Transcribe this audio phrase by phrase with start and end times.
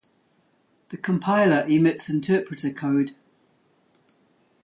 [0.89, 3.15] The compiler emits interpreter code.